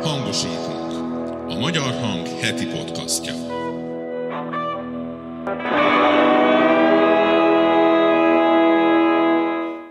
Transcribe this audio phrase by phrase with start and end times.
[0.00, 0.92] Hangosítunk.
[1.48, 3.32] A Magyar Hang heti podcastja.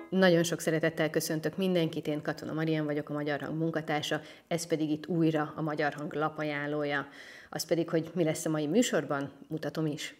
[0.10, 4.90] Nagyon sok szeretettel köszöntök mindenkit, én Katona Marian vagyok, a Magyar Hang munkatársa, ez pedig
[4.90, 7.08] itt újra a Magyar Hang lapajánlója.
[7.50, 10.16] Az pedig, hogy mi lesz a mai műsorban, mutatom is.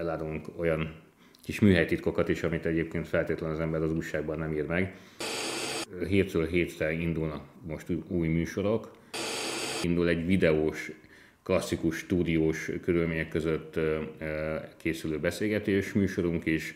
[0.00, 0.94] Elárulunk olyan
[1.42, 4.96] kis műhelytitkokat is, amit egyébként feltétlenül az ember az újságban nem ír meg.
[6.08, 8.90] Hétről hétre indulnak most új műsorok.
[9.82, 10.92] Indul egy videós,
[11.42, 13.80] klasszikus, stúdiós körülmények között
[14.76, 16.74] készülő beszélgetés műsorunk is.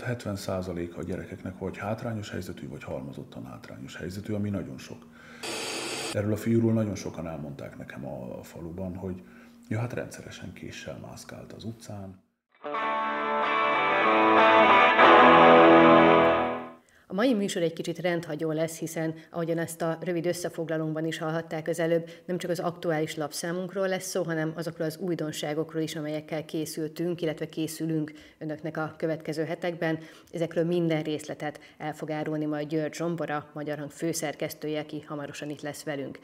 [0.00, 5.06] 70% a gyerekeknek vagy hátrányos helyzetű, vagy halmozottan hátrányos helyzetű, ami nagyon sok.
[6.14, 9.22] Erről a fiúról nagyon sokan elmondták nekem a faluban, hogy
[9.68, 12.24] ja, hát rendszeresen késsel mászkált az utcán,
[17.08, 21.68] a mai műsor egy kicsit rendhagyó lesz, hiszen ahogyan ezt a rövid összefoglalónkban is hallhatták
[21.68, 26.44] az előbb, nem csak az aktuális lapszámunkról lesz szó, hanem azokról az újdonságokról is, amelyekkel
[26.44, 29.98] készültünk, illetve készülünk önöknek a következő hetekben.
[30.32, 35.62] Ezekről minden részletet el fog árulni majd György Zsombora, Magyar Hang főszerkesztője, aki hamarosan itt
[35.62, 36.18] lesz velünk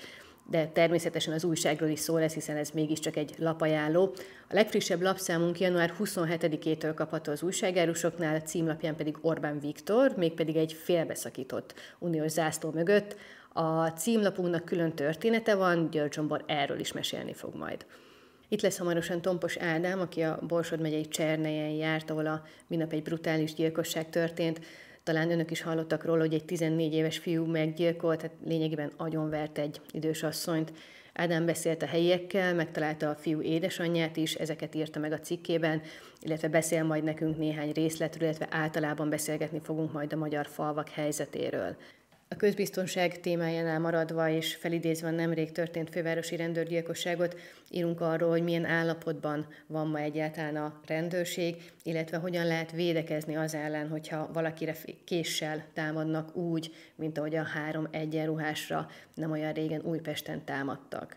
[0.51, 4.15] de természetesen az újságról is szó lesz, hiszen ez mégiscsak egy lapajánló.
[4.49, 10.73] A legfrissebb lapszámunk január 27-től kapható az újságárusoknál, a címlapján pedig Orbán Viktor, mégpedig egy
[10.73, 13.17] félbeszakított uniós zászló mögött.
[13.53, 17.87] A címlapunknak külön története van, György Zsombor erről is mesélni fog majd.
[18.49, 23.03] Itt lesz hamarosan Tompos Ádám, aki a Borsod megyei Csernejen járt, ahol a minap egy
[23.03, 24.61] brutális gyilkosság történt.
[25.03, 29.81] Talán önök is hallottak róla, hogy egy 14 éves fiú meggyilkolt, tehát lényegében agyonvert egy
[29.91, 30.73] idős asszonyt.
[31.13, 35.83] Ádám beszélt a helyiekkel, megtalálta a fiú édesanyját is, ezeket írta meg a cikkében,
[36.21, 41.77] illetve beszél majd nekünk néhány részletről, illetve általában beszélgetni fogunk majd a magyar falvak helyzetéről.
[42.33, 47.39] A közbiztonság témájánál maradva és felidézve a nemrég történt fővárosi rendőrgyilkosságot,
[47.71, 53.55] írunk arról, hogy milyen állapotban van ma egyáltalán a rendőrség, illetve hogyan lehet védekezni az
[53.55, 60.45] ellen, hogyha valakire késsel támadnak úgy, mint ahogy a három egyenruhásra nem olyan régen Újpesten
[60.45, 61.17] támadtak.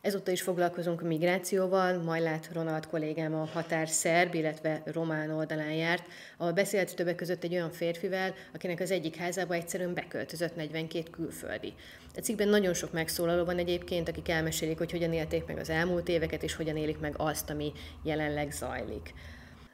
[0.00, 5.72] Ezúttal is foglalkozunk a migrációval, majd lát Ronald kollégám a határ szerb, illetve román oldalán
[5.72, 6.04] járt,
[6.36, 11.74] ahol beszélt többek között egy olyan férfivel, akinek az egyik házába egyszerűen beköltözött 42 külföldi.
[12.16, 16.08] A cikkben nagyon sok megszólaló van egyébként, akik elmesélik, hogy hogyan élték meg az elmúlt
[16.08, 17.72] éveket, és hogyan élik meg azt, ami
[18.02, 19.14] jelenleg zajlik.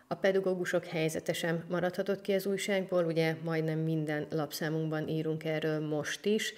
[0.09, 6.25] A pedagógusok helyzete sem maradhatott ki az újságból, ugye majdnem minden lapszámunkban írunk erről most
[6.25, 6.53] is,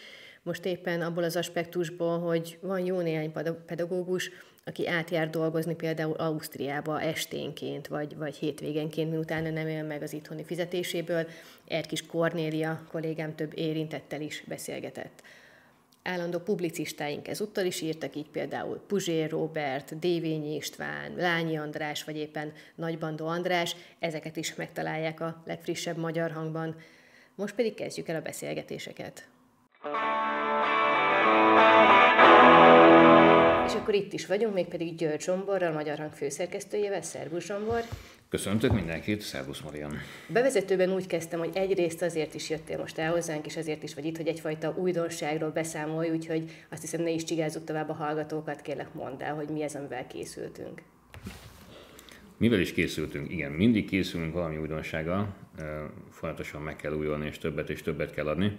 [0.48, 3.32] most éppen abból az aspektusból, hogy van jó néhány
[3.66, 4.31] pedagógus,
[4.64, 10.44] aki átjár dolgozni például Ausztriába esténként, vagy, vagy hétvégenként, miután nem él meg az itthoni
[10.44, 11.26] fizetéséből.
[11.66, 15.22] Erkis Kornélia kollégám több érintettel is beszélgetett.
[16.03, 22.53] Állandó publicistáink ezúttal is írtak, így például Puzsér Robert, Dévényi István, Lányi András, vagy éppen
[22.75, 26.76] Nagybandó András, ezeket is megtalálják a legfrissebb magyar hangban.
[27.34, 29.28] Most pedig kezdjük el a beszélgetéseket.
[33.66, 37.03] És akkor itt is vagyunk, mégpedig György Zsomborral, Magyar Hang főszerkesztőjével.
[37.03, 37.81] Szervusz Zsombor!
[38.28, 39.93] Köszöntök mindenkit, szervusz Marian!
[40.28, 44.05] Bevezetőben úgy kezdtem, hogy egyrészt azért is jöttél most el hozzánk, és azért is vagy
[44.05, 48.95] itt, hogy egyfajta újdonságról beszámolj, úgyhogy azt hiszem ne is csigázzuk tovább a hallgatókat, kérlek
[48.95, 50.83] mondd el, hogy mi ez, amivel készültünk.
[52.37, 53.31] Mivel is készültünk?
[53.31, 55.34] Igen, mindig készülünk valami újdonsággal,
[56.10, 58.59] folyamatosan meg kell újulni, és többet és többet kell adni.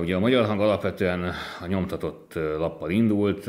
[0.00, 3.46] Ugye a Magyar Hang alapvetően a nyomtatott lappal indult,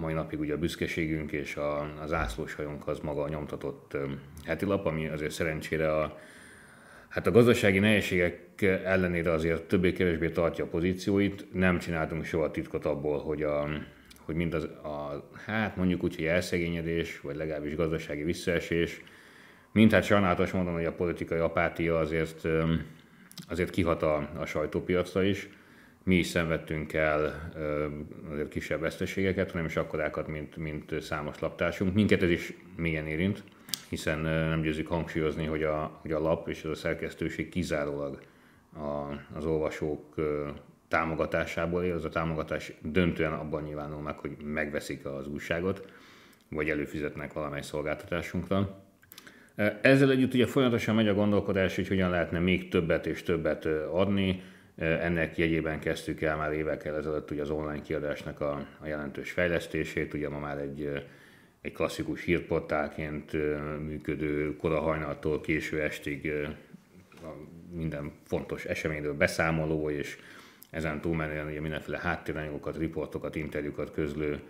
[0.00, 3.96] mai napig ugye a büszkeségünk és a, a zászlós hajunk az maga a nyomtatott
[4.44, 6.18] heti lap, ami azért szerencsére a,
[7.08, 11.46] hát a gazdasági nehézségek ellenére azért többé-kevésbé tartja a pozícióit.
[11.52, 13.68] Nem csináltunk soha titkot abból, hogy, a,
[14.20, 19.02] hogy mind az, a, hát mondjuk úgy, hogy elszegényedés, vagy legalábbis gazdasági visszaesés,
[19.72, 22.48] mint hát sajnálatos mondom, hogy a politikai apátia azért
[23.48, 25.48] azért kihat a, a sajtópiacra is.
[26.02, 27.50] Mi is szenvedtünk el
[28.30, 31.94] azért kisebb veszteségeket, hanem is akkorákat, mint, mint számos laptársunk.
[31.94, 33.42] Minket ez is mélyen érint,
[33.88, 38.20] hiszen nem győzik hangsúlyozni, hogy a, hogy a lap és az a szerkesztőség kizárólag
[38.74, 40.14] a, az olvasók
[40.88, 45.92] támogatásából él, az a támogatás döntően abban nyilvánul meg, hogy megveszik az újságot,
[46.48, 48.86] vagy előfizetnek valamely szolgáltatásunkra.
[49.80, 54.42] Ezzel együtt ugye folyamatosan megy a gondolkodás, hogy hogyan lehetne még többet és többet adni.
[54.76, 60.14] Ennek jegyében kezdtük el már évekkel ezelőtt ugye az online kiadásnak a, a jelentős fejlesztését.
[60.14, 61.04] Ugye ma már egy,
[61.60, 63.32] egy klasszikus hírportálként
[63.86, 66.32] működő korahajnaltól késő estig
[67.72, 70.18] minden fontos eseményről beszámoló, és
[70.70, 74.40] ezen túlmenően ugye mindenféle háttéranyagokat, riportokat, interjúkat közlő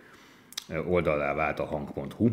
[0.85, 2.29] oldalá vált a hang.hu.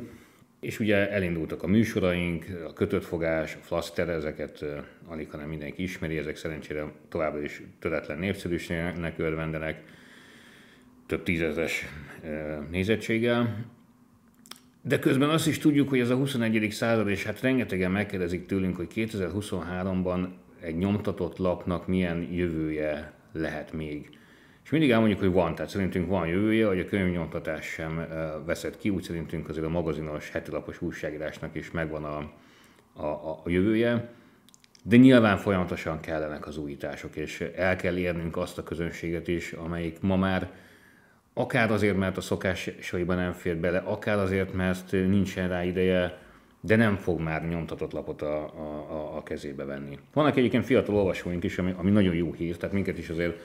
[0.66, 4.64] És ugye elindultak a műsoraink, a kötött fogás, a flaster, ezeket
[5.08, 9.82] alig, hanem mindenki ismeri, ezek szerencsére továbbra is töretlen népszerűségnek örvendenek,
[11.06, 11.84] több tízezes
[12.70, 13.64] nézettséggel.
[14.82, 16.70] De közben azt is tudjuk, hogy ez a 21.
[16.70, 20.28] század, és hát rengetegen megkérdezik tőlünk, hogy 2023-ban
[20.60, 24.18] egy nyomtatott lapnak milyen jövője lehet még.
[24.66, 28.06] És mindig elmondjuk, hogy van, tehát szerintünk van jövője, hogy a könyvnyomtatás sem
[28.46, 32.32] veszett ki, úgy szerintünk azért a magazinos, hetilapos újságírásnak is megvan a,
[33.02, 34.08] a, a jövője.
[34.82, 40.00] De nyilván folyamatosan kellenek az újítások, és el kell érnünk azt a közönséget is, amelyik
[40.00, 40.50] ma már
[41.34, 46.18] akár azért, mert a szokásaiban nem fér bele, akár azért, mert nincsen rá ideje,
[46.60, 49.98] de nem fog már nyomtatott lapot a, a, a kezébe venni.
[50.12, 53.40] Vannak egyébként fiatal olvasóink is, ami, ami nagyon jó hír, tehát minket is azért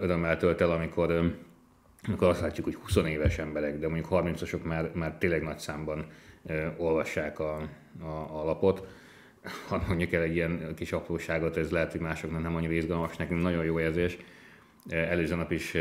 [0.00, 1.32] örömmel tölt el, amikor,
[2.06, 6.06] amikor azt látjuk, hogy 20 éves emberek, de mondjuk 30-asok már, már tényleg nagy számban
[6.76, 7.56] olvassák a,
[8.00, 8.86] a, a lapot.
[9.68, 13.42] Ha mondjuk el egy ilyen kis apróságot, ez lehet, hogy másoknak nem annyira izgalmas, nekünk
[13.42, 14.18] nagyon jó érzés.
[14.88, 15.76] Előző nap is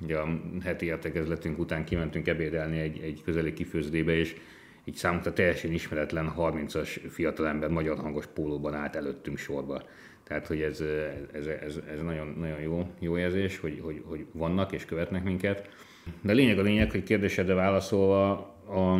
[0.00, 4.36] ugye a heti értekezletünk után kimentünk ebédelni egy, egy közeli kifőzdébe, és
[4.88, 9.82] így számunkra teljesen ismeretlen 30-as fiatalember magyar hangos pólóban állt előttünk sorba.
[10.24, 10.80] Tehát, hogy ez,
[11.32, 15.68] ez, ez, ez nagyon, nagyon jó, jó érzés, hogy, hogy, hogy vannak és követnek minket.
[16.20, 18.30] De lényeg a lényeg, hogy kérdésedre válaszolva
[18.68, 18.98] a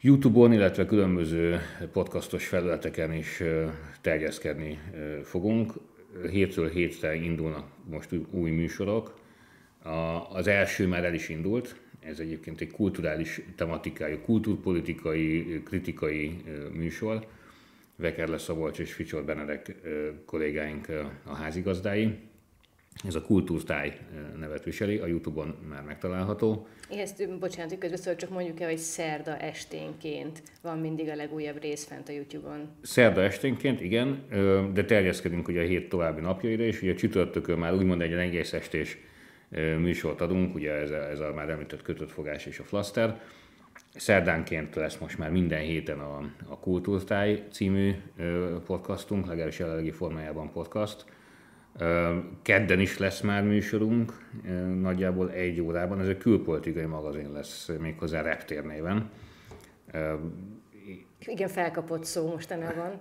[0.00, 1.60] YouTube-on, illetve különböző
[1.92, 3.42] podcastos felületeken is
[4.00, 4.78] terjeszkedni
[5.22, 5.72] fogunk.
[6.30, 9.14] Hétről hétre indulnak most új műsorok.
[10.32, 17.26] Az első már el is indult, ez egyébként egy kulturális tematikájú, kultúrpolitikai, kritikai műsor.
[17.96, 19.74] Vekerle Szabolcs és Ficsor Benedek
[20.26, 20.86] kollégáink
[21.24, 22.14] a házigazdái.
[23.06, 23.98] Ez a Kultúrtáj
[24.38, 26.66] nevet viseli, a Youtube-on már megtalálható.
[26.90, 31.84] Ezt, bocsánat, hogy közben csak mondjuk el, hogy szerda esténként van mindig a legújabb rész
[31.84, 32.68] fent a YouTube-on.
[32.82, 34.24] Szerda esténként, igen,
[34.72, 38.98] de terjeszkedünk ugye a hét további napjaira, és ugye csütörtökön már úgymond egy egész estés
[39.78, 43.20] műsort adunk, ugye ez a, ez a már említett kötött fogás és a flaster.
[43.94, 47.94] Szerdánként lesz most már minden héten a, a Kultúrtáj című
[48.66, 51.04] podcastunk, legalábbis jelenlegi formájában podcast.
[52.42, 54.12] Kedden is lesz már műsorunk,
[54.80, 59.10] nagyjából egy órában, ez egy külpolitikai magazin lesz, méghozzá Reptér néven.
[61.18, 63.00] Igen, felkapott szó mostanában.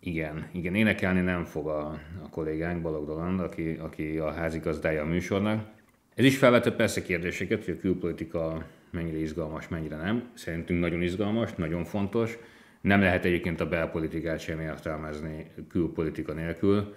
[0.00, 1.86] Igen, igen, énekelni nem fog a,
[2.22, 5.66] a kollégánk, Balog Roland, aki, aki a házigazdája a műsornak.
[6.14, 10.30] Ez is felvetett persze kérdéseket, hogy a külpolitika mennyire izgalmas, mennyire nem.
[10.34, 12.38] Szerintünk nagyon izgalmas, nagyon fontos.
[12.80, 16.94] Nem lehet egyébként a belpolitikát sem értelmezni külpolitika nélkül.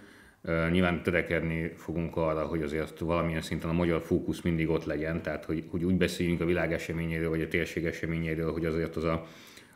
[0.71, 5.45] Nyilván törekedni fogunk arra, hogy azért valamilyen szinten a magyar fókusz mindig ott legyen, tehát
[5.45, 9.27] hogy, hogy úgy beszéljünk a világ eseményéről, vagy a térség eseményéről, hogy azért az a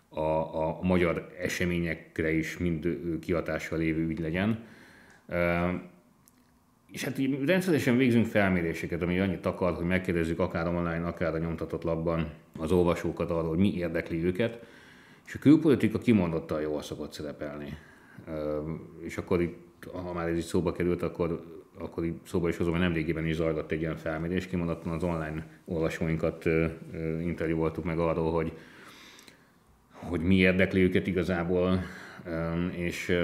[0.09, 0.19] a,
[0.67, 4.63] a magyar eseményekre is mind kihatással lévő ügy legyen.
[6.91, 11.37] És hát így rendszeresen végzünk felméréseket, ami annyit akar, hogy megkérdezzük akár online, akár a
[11.37, 14.65] nyomtatott labban az olvasókat arról, hogy mi érdekli őket,
[15.25, 17.77] és a külpolitika kimondottan jól szokott szerepelni.
[19.01, 21.43] És akkor itt, ha már ez így szóba került, akkor,
[21.79, 25.47] akkor így szóba is hozom, hogy nemrégiben is zajlott egy ilyen felmérés, kimondottan az online
[25.65, 26.45] olvasóinkat
[27.21, 28.51] interjúoltuk meg arról, hogy
[30.09, 31.83] hogy mi érdekli őket igazából,
[32.71, 33.17] és,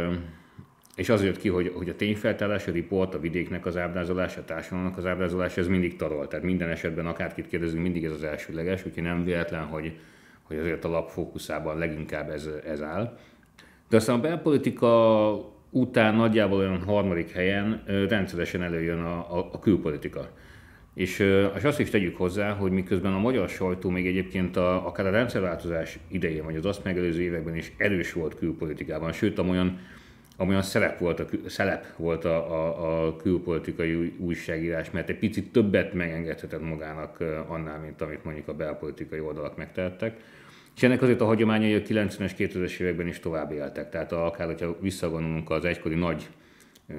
[0.96, 4.46] és az jött ki, hogy, hogy a tényfeltárás, a riport, a vidéknek az ábrázolása, a
[4.46, 6.28] társadalomnak az ábrázolása, ez mindig tarol.
[6.28, 9.94] Tehát minden esetben akárkit kérdezünk, mindig ez az elsőleges, úgyhogy nem véletlen, hogy,
[10.42, 13.18] hogy azért a lap fókuszában leginkább ez, ez áll.
[13.90, 15.34] De aztán a belpolitika
[15.70, 20.30] után nagyjából olyan harmadik helyen rendszeresen előjön a, a, a külpolitika.
[20.94, 21.20] És,
[21.56, 25.10] és azt is tegyük hozzá, hogy miközben a magyar sajtó még egyébként a, akár a
[25.10, 29.80] rendszerváltozás idején, vagy az azt megelőző években is erős volt külpolitikában, sőt, amolyan,
[30.38, 35.94] amolyan szerep volt, a, szerep volt a, a, a külpolitikai újságírás, mert egy picit többet
[35.94, 40.18] megengedhetett magának annál, mint amit mondjuk a belpolitikai oldalak megtehettek.
[40.76, 43.90] És ennek azért a hagyományai a 90-es, 2000-es években is tovább éltek.
[43.90, 46.30] Tehát akár, hogyha visszagondolunk az egykori nagy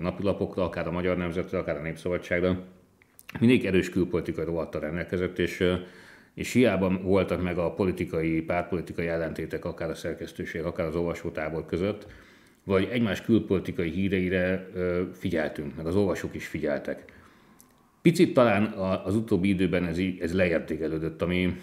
[0.00, 2.64] napilapokra, akár a Magyar Nemzetre, akár a Népszabadságra,
[3.40, 5.64] mindig erős külpolitikai rovattal rendelkezett, és,
[6.34, 12.06] és hiába voltak meg a politikai, pártpolitikai ellentétek, akár a szerkesztőség, akár az olvasótábor között,
[12.64, 14.68] vagy egymás külpolitikai híreire
[15.12, 17.04] figyeltünk, meg az olvasók is figyeltek.
[18.02, 18.64] Picit talán
[19.04, 21.56] az utóbbi időben ez, ez leértékelődött, ami,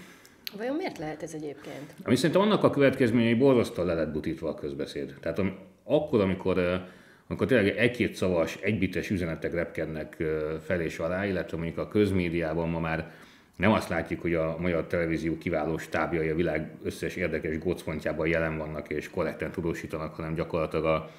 [0.57, 1.93] Vajon miért lehet ez egyébként?
[2.03, 5.15] Ami szerintem annak a következményei borzasztóan le lett butítva a közbeszéd.
[5.21, 6.83] Tehát am, akkor, amikor,
[7.31, 10.23] amikor tényleg egy-két szavas, egybites üzenetek repkednek
[10.65, 13.11] fel és alá, illetve mondjuk a közmédiában ma már
[13.55, 18.57] nem azt látjuk, hogy a magyar televízió kiváló stábjai a világ összes érdekes gócpontjában jelen
[18.57, 21.09] vannak és korrekten tudósítanak, hanem gyakorlatilag a,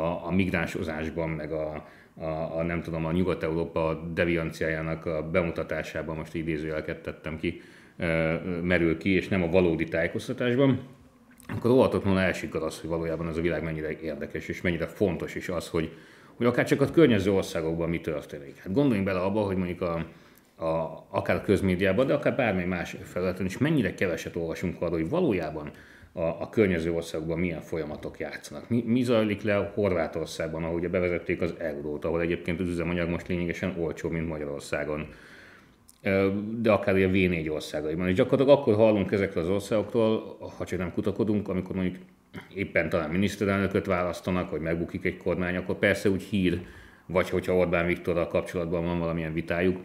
[0.00, 6.34] a, a migránsozásban, meg a, a, a nem tudom, a Nyugat-Európa devianciájának a bemutatásában, most
[6.34, 7.62] idézőjeleket tettem ki,
[8.62, 10.80] merül ki, és nem a valódi tájékoztatásban,
[11.56, 15.48] akkor óvatatlanul elsikad az, hogy valójában ez a világ mennyire érdekes, és mennyire fontos is
[15.48, 15.92] az, hogy,
[16.34, 18.56] hogy akár csak a környező országokban mi történik.
[18.56, 20.04] Hát gondoljunk bele abba, hogy mondjuk a,
[20.64, 25.08] a, akár a közmédiában, de akár bármely más felületen is mennyire keveset olvasunk arról, hogy
[25.08, 25.70] valójában
[26.12, 28.68] a, a környező országokban milyen folyamatok játszanak.
[28.68, 33.74] Mi, mi zajlik le Horvátországban, ahogy bevezették az eurót, ahol egyébként az üzemanyag most lényegesen
[33.78, 35.08] olcsó, mint Magyarországon
[36.60, 38.08] de akár a V4 országaiban.
[38.08, 41.96] És gyakorlatilag akkor hallunk ezekről az országoktól, ha csak nem kutakodunk, amikor mondjuk
[42.54, 46.60] éppen talán miniszterelnököt választanak, vagy megbukik egy kormány, akkor persze úgy hír,
[47.06, 49.80] vagy hogyha Orbán Viktorral kapcsolatban van valamilyen vitájuk,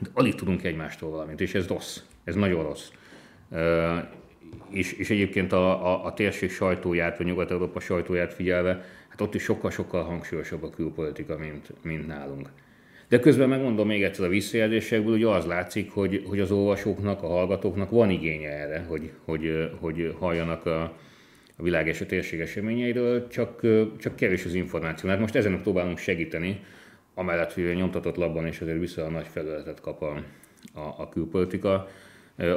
[0.00, 2.90] de alig tudunk egymástól valamit, és ez rossz, ez nagyon rossz.
[4.70, 9.42] És, és egyébként a, a, a térség sajtóját, vagy Nyugat-Európa sajtóját figyelve, hát ott is
[9.42, 12.48] sokkal-sokkal hangsúlyosabb a külpolitika, mint, mint nálunk.
[13.08, 17.26] De közben megmondom még egyszer a visszajelzésekből, hogy az látszik, hogy, hogy az olvasóknak, a
[17.26, 20.82] hallgatóknak van igénye erre, hogy, hogy, hogy halljanak a,
[21.56, 23.60] a világ és a térség eseményeiről, csak,
[23.98, 25.08] csak kevés az információ.
[25.08, 26.60] Hát most ezen próbálunk segíteni,
[27.14, 30.22] amellett, hogy a nyomtatott labban is azért viszonylag nagy felületet kap a,
[30.74, 31.88] a, a külpolitika,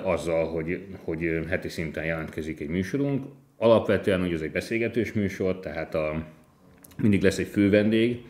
[0.03, 3.25] azzal, hogy, hogy heti szinten jelentkezik egy műsorunk.
[3.57, 6.25] Alapvetően, hogy ez egy beszélgetős műsor, tehát a,
[6.97, 8.21] mindig lesz egy fő vendég,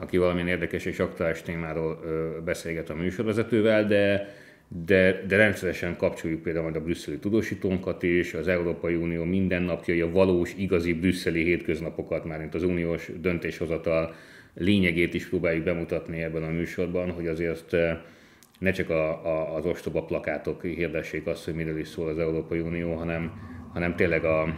[0.00, 2.00] aki valamilyen érdekes és aktuális témáról
[2.44, 4.34] beszélget a műsorvezetővel, de,
[4.68, 10.10] de, de rendszeresen kapcsoljuk például majd a brüsszeli tudósítónkat is, az Európai Unió mindennapjai, a
[10.10, 14.14] valós, igazi brüsszeli hétköznapokat, már mint az uniós döntéshozatal
[14.54, 17.76] lényegét is próbáljuk bemutatni ebben a műsorban, hogy azért
[18.58, 22.60] ne csak a, a, az ostoba plakátok hirdessék azt, hogy miről is szól az Európai
[22.60, 23.32] Unió, hanem,
[23.72, 24.54] hanem tényleg a,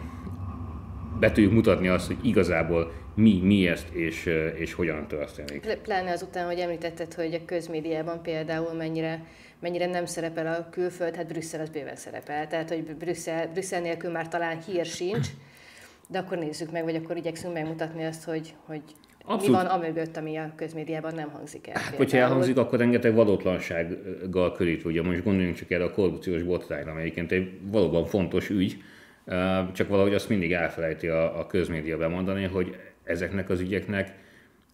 [1.21, 5.79] be tudjuk mutatni azt, hogy igazából mi, mi ezt és, és hogyan történik.
[5.83, 9.25] Pláne azután, hogy említetted, hogy a közmédiában például mennyire,
[9.61, 12.47] mennyire nem szerepel a külföld, hát Brüsszel az bőven szerepel.
[12.47, 15.29] Tehát, hogy Brüsszel, Brüsszel nélkül már talán hír sincs,
[16.09, 18.83] de akkor nézzük meg, vagy akkor igyekszünk megmutatni azt, hogy, hogy
[19.25, 19.47] Abszolút.
[19.47, 21.81] mi van amögött, ami a közmédiában nem hangzik el.
[21.81, 24.85] Hát, hogyha elhangzik, akkor rengeteg valótlansággal körít.
[24.85, 28.83] Ugye most gondoljunk csak erre a korrupciós botrányra, amelyiként egy valóban fontos ügy,
[29.73, 34.15] csak valahogy azt mindig elfelejti a, a közmédia bemondani, hogy ezeknek az ügyeknek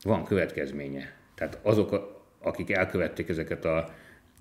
[0.03, 1.13] van következménye.
[1.35, 3.75] Tehát azok, akik elkövették ezeket a,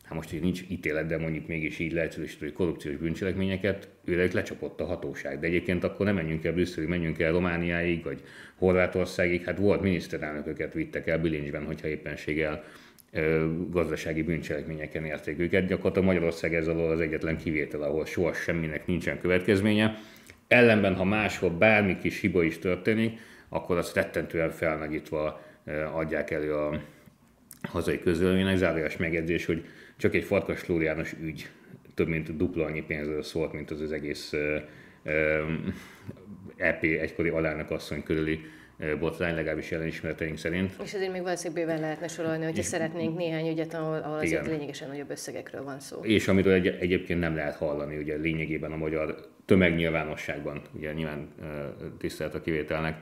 [0.04, 4.82] hát most így nincs ítélet, de mondjuk mégis így leegyszerűsítő, hogy korrupciós bűncselekményeket, őre lecsapott
[4.82, 5.40] a hatóság.
[5.40, 8.22] De egyébként akkor nem menjünk el Brüsszelig, menjünk el Romániáig, vagy
[8.56, 9.44] Horvátországig.
[9.44, 12.64] Hát volt miniszterelnököket vittek el bilincsben, hogyha éppenséggel
[13.70, 15.68] gazdasági bűncselekményeken érték őket.
[15.68, 19.98] Gyakorlatilag Magyarország ez alól az egyetlen kivétel, ahol soha semminek nincsen következménye.
[20.48, 25.42] Ellenben, ha máshol bármi kis hiba is történik, akkor azt rettentően felnagyítva
[25.94, 26.82] adják elő a
[27.62, 28.58] hazai közvéleménynek.
[28.58, 29.66] Zárójas megjegyzés, hogy
[29.98, 31.50] csak egy Farkas Flóriános ügy
[31.94, 34.34] több mint dupla annyi pénzről szólt, mint az az egész
[36.56, 38.40] EP egykori alelnök asszony körüli
[39.00, 40.74] botrány, legalábbis jelen ismereteink szerint.
[40.84, 44.46] És ezért még valószínűleg bőven lehetne sorolni, hogyha és szeretnénk néhány ügyet, ahol, ahol azért
[44.46, 44.54] igen.
[44.54, 46.00] lényegesen nagyobb összegekről van szó.
[46.02, 51.28] És amiről egy, egyébként nem lehet hallani, ugye lényegében a magyar tömegnyilvánosságban, ugye nyilván
[51.98, 52.96] tisztelt a kivételnek.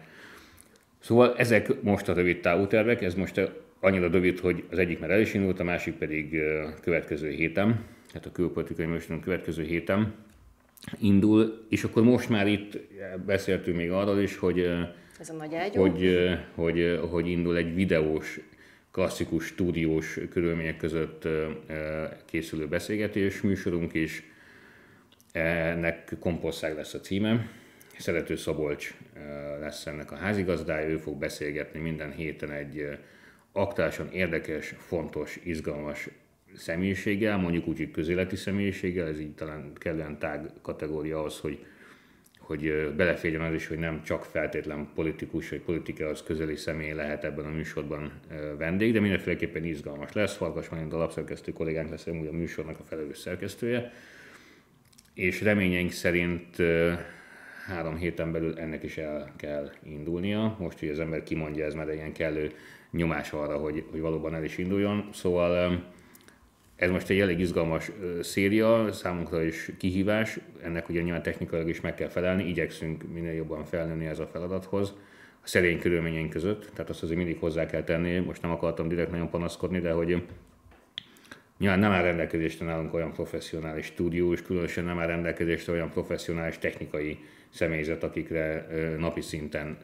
[1.00, 5.10] Szóval ezek most a rövid távú tervek, ez most annyira rövid, hogy az egyik már
[5.10, 6.42] el is indult, a másik pedig
[6.82, 10.14] következő héten, tehát a külpolitikai műsorunk következő héten
[11.00, 12.80] indul, és akkor most már itt
[13.26, 14.68] beszéltünk még arról is, hogy
[15.20, 15.82] ez a nagy ágyú.
[15.82, 18.40] Hogy, hogy, hogy indul egy videós,
[18.92, 21.28] klasszikus, stúdiós körülmények között
[22.26, 24.24] készülő beszélgetés műsorunk is.
[25.32, 27.50] Ennek Komposztág lesz a címe.
[27.98, 28.94] Szerető Szabolcs
[29.60, 32.98] lesz ennek a házigazdája, ő fog beszélgetni minden héten egy
[33.52, 36.10] aktuálisan érdekes, fontos, izgalmas
[36.56, 41.66] személyiséggel, mondjuk úgy, hogy közéleti személyiséggel, ez így talán kellően tág kategória az, hogy
[42.46, 47.46] hogy beleférjen az is, hogy nem csak feltétlen politikus vagy politikához közeli személy lehet ebben
[47.46, 48.12] a műsorban
[48.58, 50.36] vendég, de mindenféleképpen izgalmas lesz.
[50.36, 53.92] Farkas Marint a lapszerkesztő kollégánk lesz úgy a műsornak a felelős szerkesztője,
[55.14, 56.56] és reményeink szerint
[57.66, 60.56] három héten belül ennek is el kell indulnia.
[60.60, 62.52] Most, hogy az ember kimondja, ez már egy ilyen kellő
[62.92, 65.10] nyomás arra, hogy, hogy valóban el is induljon.
[65.14, 65.84] Szóval
[66.76, 67.92] ez most egy elég izgalmas
[68.22, 73.66] széria, számunkra is kihívás, ennek ugye nyilván technikailag is meg kell felelni, igyekszünk minél jobban
[73.66, 74.94] felnőni ez a feladathoz,
[75.44, 79.12] a szerény körülményeink között, tehát azt azért mindig hozzá kell tenni, most nem akartam direkt
[79.12, 80.24] nagyon panaszkodni, de hogy
[81.58, 86.58] Nyilván nem áll rendelkezésre nálunk olyan professzionális stúdió, és különösen nem áll rendelkezésre olyan professzionális
[86.58, 88.68] technikai személyzet, akikre
[88.98, 89.78] napi szinten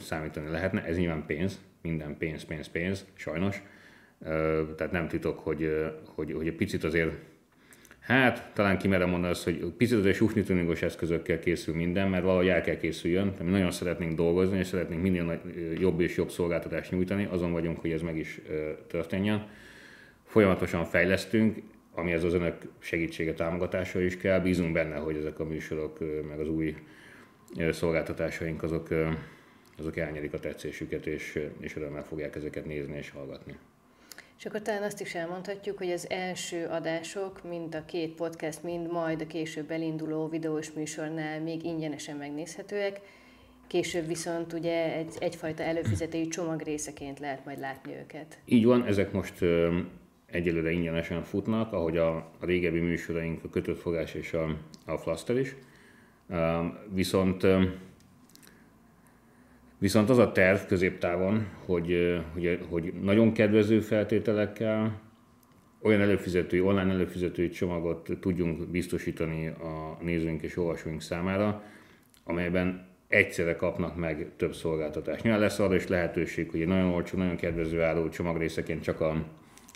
[0.00, 0.84] számítani lehetne.
[0.84, 3.62] Ez nyilván pénz, minden pénz, pénz, pénz, sajnos.
[4.76, 5.70] Tehát nem titok, hogy,
[6.14, 7.12] hogy, hogy egy picit azért
[8.00, 10.44] Hát, talán kimerem mondani azt, hogy picit azért sufni
[10.80, 13.34] eszközökkel készül minden, mert valahogy el kell készüljön.
[13.42, 15.40] Mi nagyon szeretnénk dolgozni, és szeretnénk minél
[15.78, 18.40] jobb és jobb szolgáltatást nyújtani, azon vagyunk, hogy ez meg is
[18.86, 19.46] történjen
[20.28, 24.40] folyamatosan fejlesztünk, ami az önök segítsége, támogatása is kell.
[24.40, 25.98] Bízunk benne, hogy ezek a műsorok,
[26.28, 26.76] meg az új
[27.70, 28.88] szolgáltatásaink azok,
[29.78, 33.56] azok elnyerik a tetszésüket, és, és örömmel fogják ezeket nézni és hallgatni.
[34.38, 38.92] És akkor talán azt is elmondhatjuk, hogy az első adások, mind a két podcast, mind
[38.92, 43.00] majd a később elinduló videós műsornál még ingyenesen megnézhetőek,
[43.66, 48.38] később viszont ugye egy, egyfajta előfizetői csomag részeként lehet majd látni őket.
[48.44, 49.34] Így van, ezek most
[50.26, 55.36] egyelőre ingyenesen futnak, ahogy a, a régebbi műsoraink, a kötött fogás és a, a flaster
[55.36, 55.56] is.
[56.92, 57.46] Viszont
[59.78, 65.00] Viszont az a terv középtávon, hogy, hogy, hogy nagyon kedvező feltételekkel
[65.82, 71.62] olyan előfizetői, online előfizetői csomagot tudjunk biztosítani a nézőink és olvasóink számára,
[72.24, 75.22] amelyben egyszerre kapnak meg több szolgáltatást.
[75.22, 79.24] Nyilván lesz arra is lehetőség, hogy egy nagyon olcsó, nagyon kedvező álló csomagrészeként csak a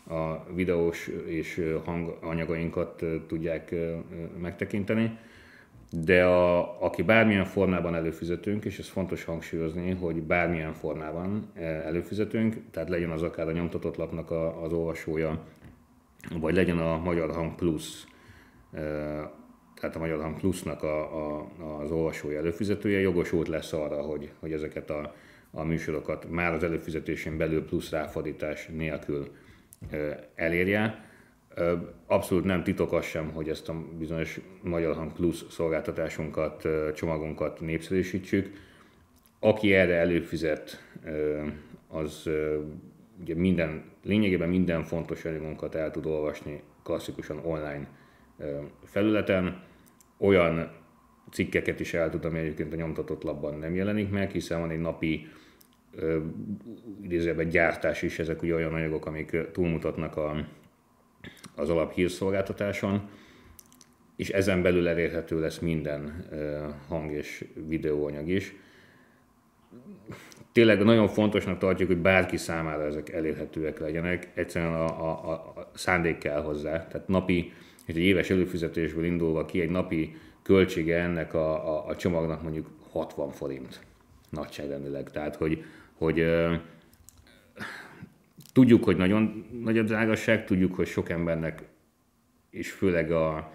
[0.09, 3.75] a videós és hanganyagainkat tudják
[4.41, 5.19] megtekinteni.
[6.01, 11.53] De a, aki bármilyen formában előfizetünk, és ez fontos hangsúlyozni, hogy bármilyen formában
[11.85, 15.45] előfizetünk, tehát legyen az akár a nyomtatott lapnak a, az olvasója,
[16.41, 18.05] vagy legyen a Magyar Hang Plus,
[19.75, 21.01] tehát a Magyar Hang Plusnak a,
[21.39, 21.49] a,
[21.81, 25.15] az olvasója előfizetője, jogosult lesz arra, hogy, hogy ezeket a,
[25.51, 29.29] a műsorokat már az előfizetésén belül plusz ráfordítás nélkül
[30.35, 31.11] elérje.
[32.07, 38.51] Abszolút nem titok az sem, hogy ezt a bizonyos Magyar Hang Plus szolgáltatásunkat, csomagunkat népszerűsítsük.
[39.41, 40.85] Aki erre előfizet,
[41.89, 42.31] az
[43.21, 47.89] ugye minden, lényegében minden fontos anyagunkat el tud olvasni klasszikusan online
[48.85, 49.63] felületen.
[50.19, 50.71] Olyan
[51.31, 54.81] cikkeket is el tud, ami egyébként a nyomtatott labban nem jelenik meg, hiszen van egy
[54.81, 55.27] napi
[57.03, 60.47] idézőben gyártás is, ezek ugye olyan anyagok, amik túlmutatnak a,
[61.55, 63.09] az alap hírszolgáltatáson,
[64.17, 66.27] és ezen belül elérhető lesz minden
[66.89, 68.55] hang és videóanyag is.
[70.53, 76.19] Tényleg nagyon fontosnak tartjuk, hogy bárki számára ezek elérhetőek legyenek, egyszerűen a, a, a szándék
[76.19, 76.87] kell hozzá.
[76.87, 77.53] Tehát napi,
[77.87, 83.31] egy éves előfizetésből indulva ki, egy napi költsége ennek a, a, a csomagnak mondjuk 60
[83.31, 83.81] forint
[84.31, 85.11] nagyságrendileg.
[85.11, 85.65] Tehát, hogy
[86.03, 86.25] hogy
[88.53, 91.63] tudjuk, hogy nagyon nagy a drágaság, tudjuk, hogy sok embernek,
[92.51, 93.53] és főleg a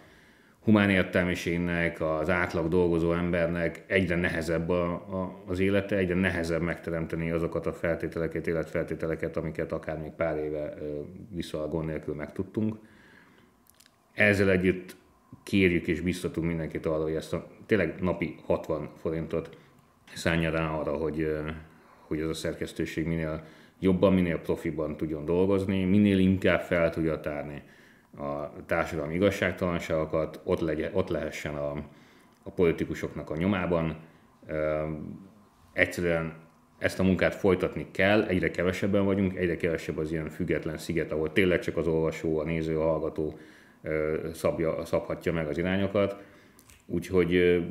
[0.67, 7.31] humán értelmiségnek, az átlag dolgozó embernek egyre nehezebb a, a, az élete, egyre nehezebb megteremteni
[7.31, 10.73] azokat a feltételeket, életfeltételeket, amiket akár még pár éve
[11.29, 12.75] vissza a gond nélkül megtudtunk.
[14.13, 14.95] Ezzel együtt
[15.43, 19.57] kérjük és biztatunk mindenkit arra, hogy ezt a tényleg napi 60 forintot
[20.13, 21.27] szánja rá arra, hogy,
[21.99, 23.43] hogy ez a szerkesztőség minél
[23.79, 27.63] jobban, minél profiban tudjon dolgozni, minél inkább fel tudja tárni
[28.17, 31.71] a társadalmi igazságtalanságokat, ott, legye, ott lehessen a,
[32.43, 33.95] a politikusoknak a nyomában.
[35.73, 36.33] Egyszerűen
[36.77, 41.33] ezt a munkát folytatni kell, egyre kevesebben vagyunk, egyre kevesebb az ilyen független sziget, ahol
[41.33, 43.37] tényleg csak az olvasó, a néző, a hallgató
[44.33, 46.23] szabja, szabhatja meg az irányokat.
[46.85, 47.61] Úgyhogy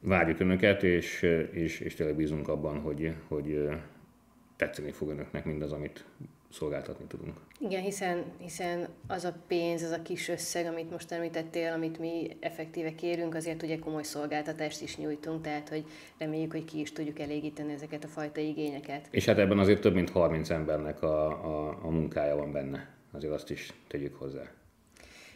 [0.00, 3.68] várjuk Önöket, és, és, és tényleg bízunk abban, hogy, hogy
[4.60, 6.04] tetszeni fog Önöknek mindaz, amit
[6.50, 7.36] szolgáltatni tudunk.
[7.58, 12.36] Igen, hiszen, hiszen az a pénz, az a kis összeg, amit most említettél, amit mi
[12.40, 15.84] effektíve kérünk, azért ugye komoly szolgáltatást is nyújtunk, tehát hogy
[16.18, 19.08] reméljük, hogy ki is tudjuk elégíteni ezeket a fajta igényeket.
[19.10, 23.32] És hát ebben azért több mint 30 embernek a, a, a munkája van benne, azért
[23.32, 24.42] azt is tegyük hozzá.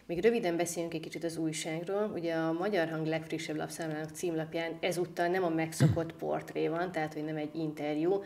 [0.07, 2.11] Még röviden beszéljünk egy kicsit az újságról.
[2.15, 7.25] Ugye a Magyar Hang legfrissebb lapszámlának címlapján ezúttal nem a megszokott portré van, tehát hogy
[7.25, 8.23] nem egy interjú,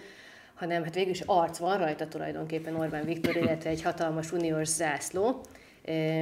[0.59, 5.41] hanem hát végül is arc van rajta tulajdonképpen Orbán Viktor, illetve egy hatalmas uniós zászló.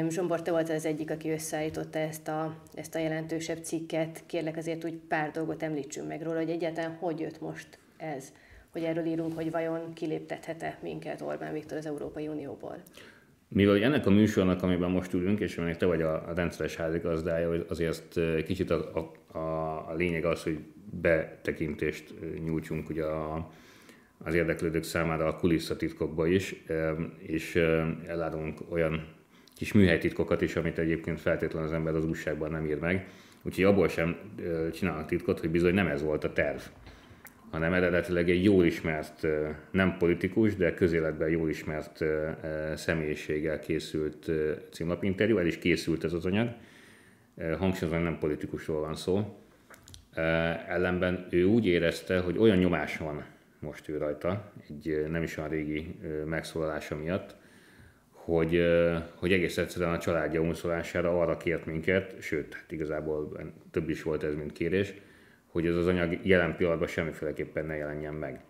[0.09, 4.23] Zsombor, te volt az egyik, aki összeállította ezt a, ezt a jelentősebb cikket.
[4.27, 8.33] Kérlek azért úgy pár dolgot említsünk meg róla, hogy egyáltalán hogy jött most ez,
[8.73, 12.77] hogy erről írunk, hogy vajon kiléptethet-e minket Orbán Viktor az Európai Unióból.
[13.49, 17.65] mivel ennek a műsornak, amiben most ülünk, és aminek te vagy a, a rendszeres házigazdája,
[17.69, 19.39] azért kicsit a, a,
[19.91, 20.59] a lényeg az, hogy
[21.01, 23.51] betekintést nyújtsunk ugye a,
[24.19, 26.65] az érdeklődők számára a kulisszatitkokba is,
[27.19, 27.55] és
[28.07, 29.07] elárulunk olyan
[29.55, 33.09] kis műhelytitkokat is, amit egyébként feltétlenül az ember az újságban nem ír meg.
[33.43, 34.17] Úgyhogy abból sem
[34.73, 36.61] csinálnak titkot, hogy bizony nem ez volt a terv
[37.51, 39.27] hanem eredetileg egy jól ismert,
[39.71, 42.05] nem politikus, de közéletben jól ismert
[42.75, 44.31] személyiséggel készült
[44.73, 46.49] címlapinterjú, el is készült ez az anyag.
[47.59, 49.39] Hangsúlyozom, nem politikusról van szó.
[50.69, 53.25] Ellenben ő úgy érezte, hogy olyan nyomás van
[53.67, 57.37] most ő rajta, egy nem is olyan régi megszólalása miatt,
[58.11, 58.63] hogy,
[59.15, 64.23] hogy egész egyszerűen a családja unszolására arra kért minket, sőt, hát igazából több is volt
[64.23, 64.95] ez, mint kérés,
[65.47, 68.41] hogy ez az anyag jelen pillanatban semmiféleképpen ne jelenjen meg.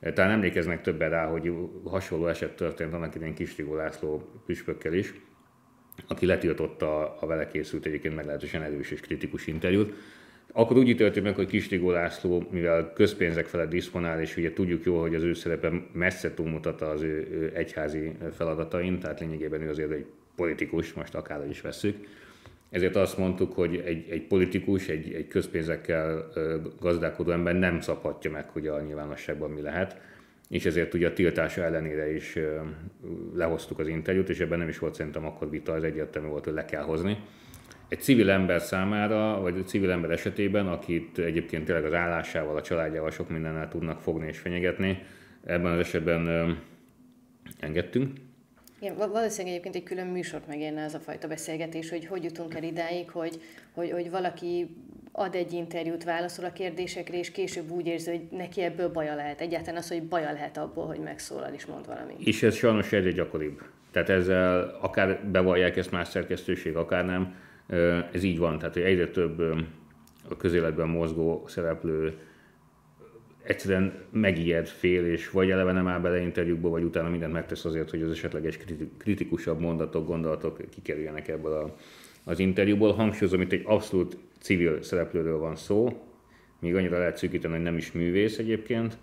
[0.00, 1.52] Talán emlékeznek többen rá, hogy
[1.84, 5.14] hasonló eset történt annak idején Kistigó László püspökkel is,
[6.06, 9.94] aki letiltotta a vele készült egyébként meglehetősen erős és kritikus interjút.
[10.52, 15.00] Akkor úgy ítéltük meg, hogy Kistigó László, mivel közpénzek felett diszponál, és ugye tudjuk jól,
[15.00, 19.90] hogy az ő szerepe messze túlmutat az ő, ő egyházi feladatain, tehát lényegében ő azért
[19.90, 20.06] egy
[20.36, 21.96] politikus, most akár is veszük,
[22.70, 26.32] ezért azt mondtuk, hogy egy, egy politikus, egy, egy közpénzekkel
[26.80, 30.00] gazdálkodó ember nem szabhatja meg, hogy a nyilvánosságban mi lehet,
[30.48, 32.38] és ezért ugye a tiltása ellenére is
[33.34, 36.54] lehoztuk az interjút, és ebben nem is volt szerintem akkor vita, az egyértelmű volt, hogy
[36.54, 37.18] le kell hozni.
[37.88, 42.62] Egy civil ember számára, vagy egy civil ember esetében, akit egyébként tényleg az állásával, a
[42.62, 45.02] családjával sok mindennel tudnak fogni és fenyegetni,
[45.44, 46.56] ebben az esetben
[47.60, 48.10] engedtünk,
[48.80, 52.62] igen, valószínűleg egyébként egy külön műsort megérne ez a fajta beszélgetés, hogy hogy jutunk el
[52.62, 53.40] idáig, hogy,
[53.72, 54.76] hogy, hogy valaki
[55.12, 59.40] ad egy interjút, válaszol a kérdésekre, és később úgy érzi, hogy neki ebből baja lehet.
[59.40, 62.16] Egyáltalán az, hogy baja lehet abból, hogy megszólal és mond valamit.
[62.18, 63.62] És ez sajnos egyre gyakoribb.
[63.90, 67.34] Tehát ezzel akár bevallják ezt más szerkesztőség, akár nem,
[68.12, 68.58] ez így van.
[68.58, 69.40] Tehát hogy egyre több
[70.28, 72.18] a közéletben mozgó szereplő
[73.42, 77.90] egyszerűen megijed, fél, és vagy eleve nem áll bele interjúkba, vagy utána mindent megtesz azért,
[77.90, 78.58] hogy az esetleges
[78.98, 81.76] kritikusabb mondatok, gondolatok kikerüljenek ebből a,
[82.24, 82.92] az interjúból.
[82.92, 86.02] Hangsúlyozom, itt egy abszolút civil szereplőről van szó,
[86.60, 88.98] még annyira lehet szűkíteni, hogy nem is művész egyébként,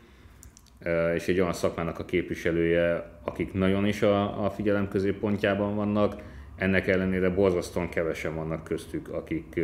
[1.16, 6.22] és egy olyan szakmának a képviselője, akik nagyon is a, a figyelem középpontjában vannak,
[6.56, 9.60] ennek ellenére borzasztóan kevesen vannak köztük, akik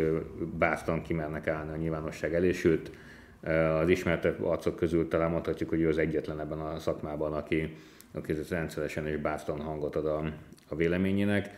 [0.57, 2.91] bátran kimernek állni a nyilvánosság elé, sőt,
[3.81, 7.75] az ismertebb arcok közül talán mondhatjuk, hogy ő az egyetlen ebben a szakmában, aki,
[8.13, 10.33] aki rendszeresen és bátran hangot ad a,
[10.67, 11.49] a véleményének.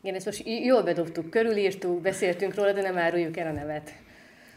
[0.00, 3.92] Igen, ezt most jól bedobtuk, körülírtuk, beszéltünk róla, de nem áruljuk el a nevet.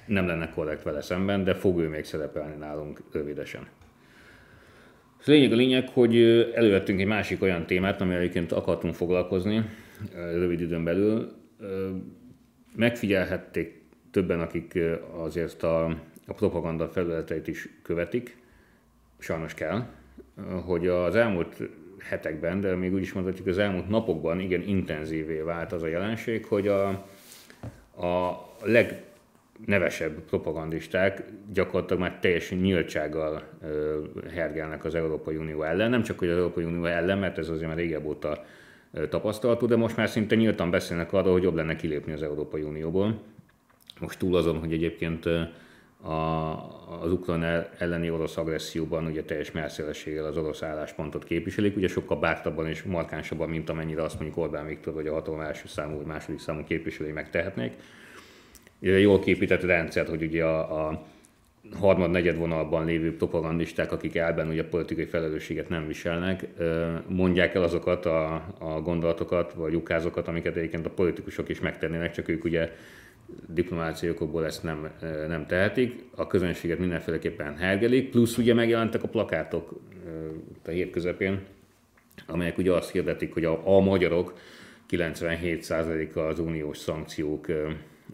[0.06, 3.68] Nem lenne korrekt vele szemben, de fog ő még szerepelni nálunk rövidesen.
[5.24, 6.16] Az lényeg a lényeg, hogy
[6.54, 9.66] elővettünk egy másik olyan témát, amivel egyébként akartunk foglalkozni
[10.14, 11.32] rövid időn belül.
[12.76, 13.82] Megfigyelhették
[14.12, 14.80] többen, akik
[15.16, 15.86] azért a,
[16.28, 18.38] a propaganda felületeit is követik,
[19.20, 19.86] sajnos kell,
[20.66, 21.58] hogy az elmúlt
[22.00, 26.46] hetekben, de még úgy is mondhatjuk, az elmúlt napokban igen intenzívé vált az a jelenség,
[26.46, 26.88] hogy a,
[28.06, 28.42] a
[29.60, 33.44] legnevesebb propagandisták gyakorlatilag már teljesen nyíltsággal
[34.34, 35.90] hergelnek az Európai Unió ellen.
[35.90, 38.44] Nem csak hogy az Európai Unió ellen, mert ez azért már régebb óta
[39.10, 43.22] tapasztalatú, de most már szinte nyíltan beszélnek arról, hogy jobb lenne kilépni az Európai Unióból.
[44.00, 45.26] Most túl azon, hogy egyébként
[46.02, 52.20] a, az ukrán elleni orosz agresszióban ugye teljes merszélességgel az orosz álláspontot képviselik, ugye sokkal
[52.20, 56.06] bártabban és markánsabban, mint amennyire azt mondjuk Orbán Viktor vagy a hatalom első számú vagy
[56.06, 57.74] második számú képviselői megtehetnék.
[58.84, 61.06] Jól képített rendszer, hogy ugye a, a
[61.80, 66.48] harmad negyed vonalban lévő propagandisták, akik elben ugye politikai felelősséget nem viselnek,
[67.08, 72.28] mondják el azokat a, a gondolatokat vagy ukázokat, amiket egyébként a politikusok is megtennének, csak
[72.28, 72.72] ők ugye
[73.48, 74.90] diplomáciai okokból ezt nem,
[75.28, 79.80] nem tehetik, a közönséget mindenféleképpen hergelik, plusz ugye megjelentek a plakátok
[80.66, 81.40] a hét közepén,
[82.28, 84.34] amelyek ugye azt hirdetik, hogy a, a magyarok
[84.90, 87.48] 97%-a az uniós szankciók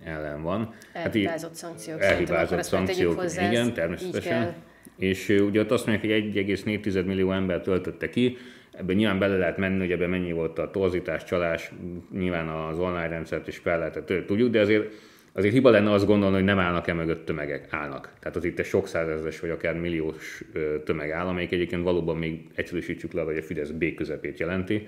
[0.04, 0.74] ellen van.
[0.94, 2.02] Elhibázott hát, szankciók.
[2.02, 4.54] Elhibázott szankciók, igen, természetesen.
[4.98, 8.38] És ugye ott azt mondják, hogy 1,4 millió ember töltötte ki,
[8.72, 11.72] ebben nyilván bele lehet menni, hogy ebben mennyi volt a torzítás, csalás,
[12.12, 14.94] nyilván az online rendszert is fel lehetett, tudjuk, de azért
[15.32, 17.68] azért hiba lenne azt gondolni, hogy nem állnak-e mögött tömegek.
[17.70, 18.14] Állnak.
[18.20, 20.44] Tehát az itt egy sok százezres vagy akár milliós
[20.86, 24.88] tömeg áll, amelyik egyébként valóban még egyszerűsítsük le, hogy a Fidesz B közepét jelenti.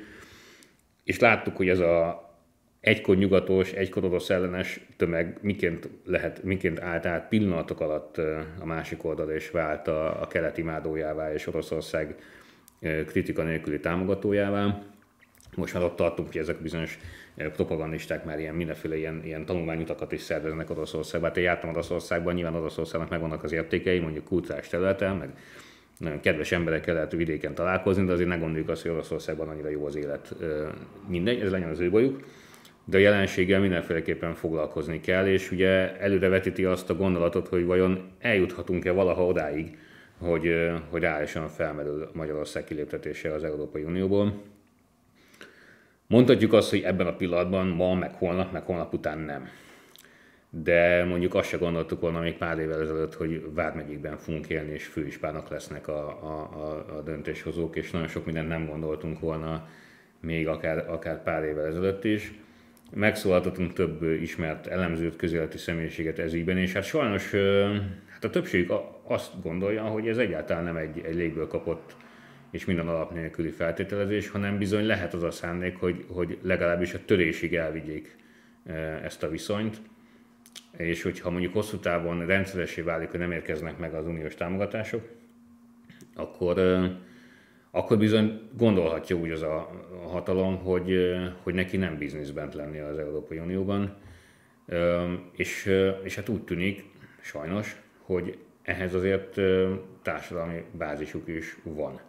[1.04, 2.30] És láttuk, hogy ez a
[2.82, 8.18] egykor nyugatos, egykor orosz ellenes tömeg miként, lehet, miként állt át pillanatok alatt
[8.60, 12.16] a másik oldalra, és vált a, a keleti mádójává és Oroszország
[13.06, 14.84] kritika nélküli támogatójává.
[15.56, 17.00] most már ott tartunk, hogy ezek bizonyos
[17.36, 21.30] propagandisták már ilyen mindenféle ilyen, ilyen tanulmányutakat is szerveznek Oroszországban.
[21.30, 25.30] Hát én jártam Oroszországban, nyilván Oroszországnak megvannak az értékei, mondjuk kulturális területen, meg
[25.98, 29.86] nagyon kedves emberekkel lehet vidéken találkozni, de azért ne gondoljuk azt, hogy Oroszországban annyira jó
[29.86, 30.36] az élet.
[31.08, 32.24] Mindegy, ez legyen az ő bajuk.
[32.86, 38.92] De a jelenséggel mindenféleképpen foglalkozni kell, és ugye előrevetíti azt a gondolatot, hogy vajon eljuthatunk-e
[38.92, 39.78] valaha odáig,
[40.18, 44.42] hogy, hogy reálisan felmerül Magyarország kiléptetése az Európai Unióból.
[46.08, 49.50] Mondhatjuk azt, hogy ebben a pillanatban ma, meg holnap, meg holnap után nem
[50.54, 54.86] de mondjuk azt se gondoltuk volna még pár évvel ezelőtt, hogy Vármegyékben fogunk élni, és
[54.86, 59.68] főispának lesznek a, a, a, a döntéshozók, és nagyon sok mindent nem gondoltunk volna
[60.20, 62.34] még akár, akár pár évvel ezelőtt is.
[62.94, 67.32] Megszólaltatunk több ismert elemzőt, közéleti személyiséget ez ígyben, és hát sajnos
[68.08, 68.72] hát a többség
[69.04, 71.96] azt gondolja, hogy ez egyáltalán nem egy, egy légből kapott
[72.52, 77.06] és minden alap nélküli feltételezés, hanem bizony lehet az a szándék, hogy, hogy legalábbis a
[77.06, 78.16] törésig elvigyék
[79.04, 79.82] ezt a viszonyt.
[80.78, 85.10] És hogyha mondjuk hosszú távon rendszeresé válik, hogy nem érkeznek meg az uniós támogatások,
[86.16, 86.58] akkor,
[87.72, 89.70] akkor bizony gondolhatja úgy az a
[90.12, 93.96] hatalom, hogy, hogy neki nem bizniszben lenni az Európai Unióban.
[95.36, 95.72] És,
[96.04, 96.84] és hát úgy tűnik,
[97.22, 99.40] sajnos, hogy ehhez azért
[100.02, 102.00] társadalmi bázisuk is van.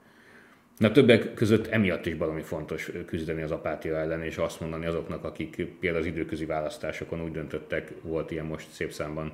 [0.76, 5.24] Na többek között emiatt is valami fontos küzdeni az apátia ellen, és azt mondani azoknak,
[5.24, 9.32] akik például az időközi választásokon úgy döntöttek, volt ilyen most szép számban,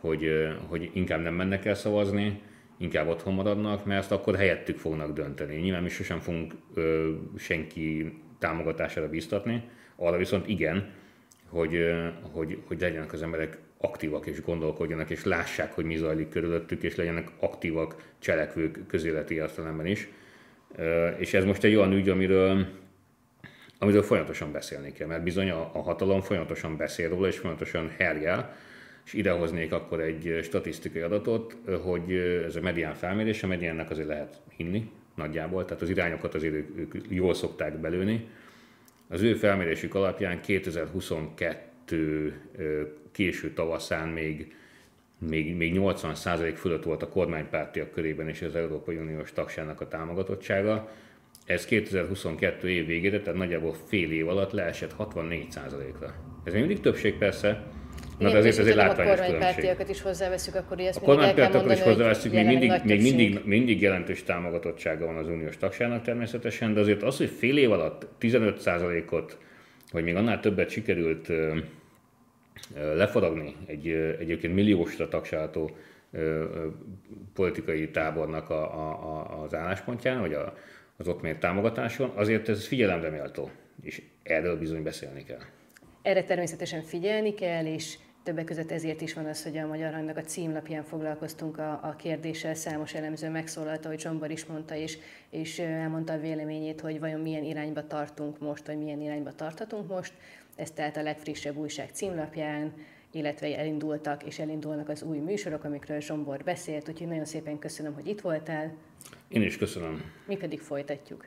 [0.00, 0.28] hogy,
[0.68, 2.42] hogy inkább nem mennek el szavazni,
[2.80, 5.56] inkább otthon maradnak, mert ezt akkor helyettük fognak dönteni.
[5.56, 9.62] Nyilván mi sosem fogunk ö, senki támogatására biztatni,
[9.96, 10.90] arra viszont igen,
[11.48, 16.28] hogy, ö, hogy, hogy legyenek az emberek aktívak és gondolkodjanak, és lássák, hogy mi zajlik
[16.28, 20.08] körülöttük, és legyenek aktívak cselekvők közéleti értelemben is.
[21.16, 22.66] És ez most egy olyan ügy, amiről,
[23.78, 28.56] amiről folyamatosan beszélni kell, mert bizony a, a hatalom folyamatosan beszél róla, és folyamatosan herjel,
[29.10, 32.12] és idehoznék akkor egy statisztikai adatot, hogy
[32.46, 36.94] ez a medián felmérés, a mediánnak azért lehet hinni nagyjából, tehát az irányokat azért ők,
[36.94, 38.28] ők jól szokták belőni.
[39.08, 42.40] Az ő felmérésük alapján 2022
[43.12, 44.54] késő tavaszán még
[45.28, 50.90] még, még 80% fölött volt a kormánypártiak körében és az Európai Uniós tagságnak a támogatottsága.
[51.44, 56.14] Ez 2022 év végére, tehát nagyjából fél év alatt leesett 64%-ra.
[56.44, 57.66] Ez még mindig többség persze,
[58.20, 62.34] Na, de azért egy látványos A kormánypártiakat is hozzáveszünk, akkor ezt A kormánypártiakat is hozzáveszünk,
[62.34, 67.16] még mindig, még mindig, mindig jelentős támogatottsága van az uniós tagságnak természetesen, de azért az,
[67.16, 69.38] hogy fél év alatt 15%-ot,
[69.92, 71.28] vagy még annál többet sikerült
[72.94, 75.70] lefaragni egy egyébként milliósra tagsáltó
[77.34, 80.54] politikai tábornak a, a, a, az álláspontján, vagy a,
[80.96, 83.50] az ott mért támogatáson, azért ez figyelemre méltó,
[83.82, 85.40] és erről bizony beszélni kell.
[86.02, 90.16] Erre természetesen figyelni kell, és többek között ezért is van az, hogy a Magyar Hangnak
[90.16, 94.98] a címlapján foglalkoztunk a, a kérdéssel, számos elemző megszólalta, hogy Zsombor is mondta, és,
[95.30, 100.12] és elmondta a véleményét, hogy vajon milyen irányba tartunk most, vagy milyen irányba tarthatunk most.
[100.56, 102.74] Ez tehát a legfrissebb újság címlapján,
[103.12, 108.06] illetve elindultak és elindulnak az új műsorok, amikről Zsombor beszélt, úgyhogy nagyon szépen köszönöm, hogy
[108.06, 108.74] itt voltál.
[109.28, 110.02] Én is köszönöm.
[110.26, 111.26] Mi pedig folytatjuk.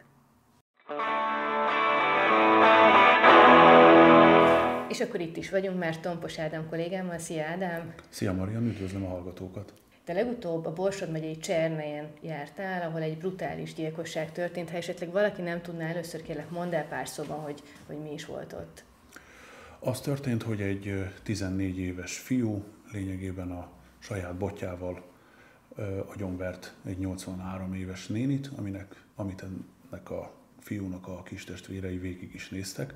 [4.93, 7.17] És akkor itt is vagyunk már Tompos Ádám kollégámmal.
[7.17, 7.93] Szia Ádám!
[8.09, 9.73] Szia Marian, üdvözlöm a hallgatókat!
[10.03, 14.69] Te legutóbb a Borsod megyei Csernejen jártál, ahol egy brutális gyilkosság történt.
[14.69, 18.25] Ha esetleg valaki nem tudná, először kérlek mondd el pár szóban, hogy, hogy mi is
[18.25, 18.83] volt ott.
[19.79, 25.03] Az történt, hogy egy 14 éves fiú lényegében a saját botjával
[26.05, 32.49] agyonvert egy 83 éves nénit, aminek, amit ennek a fiúnak a kis testvérei végig is
[32.49, 32.93] néztek.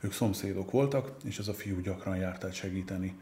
[0.00, 3.20] Ők szomszédok voltak, és ez a fiú gyakran járt át segíteni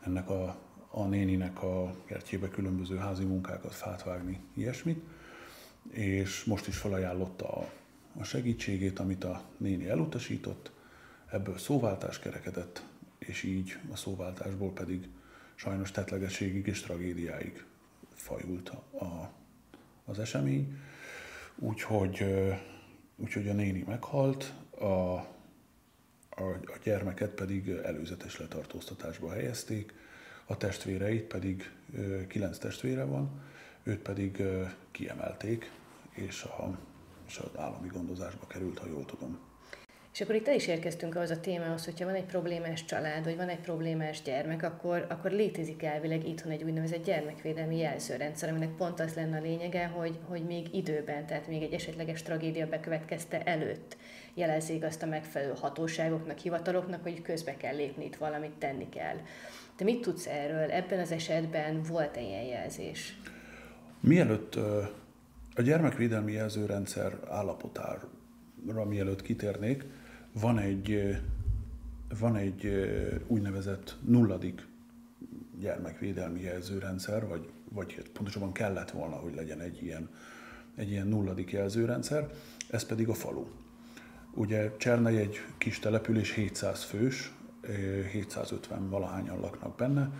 [0.00, 0.56] ennek a,
[0.90, 5.02] a néninek a kertjébe különböző házi munkákat, fát vágni, ilyesmit.
[5.90, 7.70] És most is felajánlotta a,
[8.18, 10.72] a segítségét, amit a néni elutasított,
[11.34, 12.84] Ebből szóváltás kerekedett,
[13.18, 15.08] és így a szóváltásból pedig
[15.54, 17.64] sajnos tetlegességig és tragédiáig
[18.14, 19.30] fajult a,
[20.04, 20.78] az esemény.
[21.56, 22.24] Úgyhogy,
[23.16, 25.26] úgyhogy a néni meghalt, a,
[26.36, 29.92] a, gyermeket pedig előzetes letartóztatásba helyezték,
[30.46, 31.70] a testvéreit pedig,
[32.28, 33.42] kilenc testvére van,
[33.82, 34.42] őt pedig
[34.90, 35.70] kiemelték,
[36.10, 36.78] és, a,
[37.26, 39.38] és az állami gondozásba került, ha jól tudom.
[40.14, 43.36] És akkor itt el is érkeztünk ahhoz a témához, hogyha van egy problémás család, vagy
[43.36, 49.00] van egy problémás gyermek, akkor, akkor létezik elvileg itthon egy úgynevezett gyermekvédelmi jelzőrendszer, aminek pont
[49.00, 53.96] az lenne a lényege, hogy, hogy még időben, tehát még egy esetleges tragédia bekövetkezte előtt
[54.34, 59.16] jelezzék azt a megfelelő hatóságoknak, hivataloknak, hogy közbe kell lépni, itt valamit tenni kell.
[59.76, 60.70] Te mit tudsz erről?
[60.70, 63.18] Ebben az esetben volt-e ilyen jelzés?
[64.00, 64.54] Mielőtt
[65.54, 68.08] a gyermekvédelmi jelzőrendszer állapotára,
[68.88, 69.84] mielőtt kitérnék,
[70.32, 71.16] van egy,
[72.18, 72.72] van egy
[73.26, 74.66] úgynevezett nulladik
[75.60, 80.08] gyermekvédelmi jelzőrendszer, vagy, vagy hát pontosabban kellett volna, hogy legyen egy ilyen,
[80.74, 82.30] egy ilyen nulladik jelzőrendszer,
[82.70, 83.46] ez pedig a falu.
[84.34, 87.32] Ugye Csernei egy kis település, 700 fős,
[88.12, 90.10] 750 valahányan laknak benne,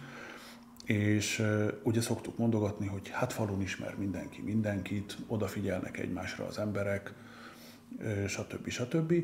[0.85, 1.42] és
[1.83, 7.12] ugye szoktuk mondogatni, hogy hát falun ismer mindenki mindenkit, odafigyelnek egymásra az emberek,
[8.27, 8.68] stb.
[8.68, 9.14] stb.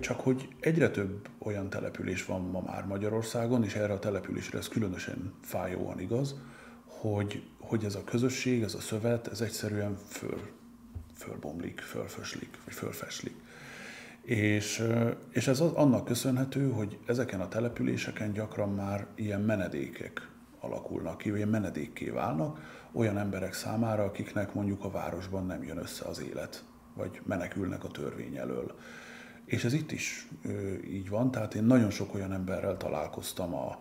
[0.00, 4.68] Csak hogy egyre több olyan település van ma már Magyarországon, és erre a településre ez
[4.68, 6.34] különösen fájóan igaz,
[6.84, 10.40] hogy, hogy ez a közösség, ez a szövet, ez egyszerűen föl,
[11.14, 13.34] fölbomlik, fölföslik, vagy fölfeslik.
[14.24, 14.84] És,
[15.30, 20.28] és ez az, annak köszönhető, hogy ezeken a településeken gyakran már ilyen menedékek
[20.60, 22.60] alakulnak ki, ilyen menedékké válnak
[22.92, 27.88] olyan emberek számára, akiknek mondjuk a városban nem jön össze az élet, vagy menekülnek a
[27.88, 28.74] törvény elől.
[29.44, 30.28] És ez itt is
[30.90, 33.78] így van, tehát én nagyon sok olyan emberrel találkoztam a,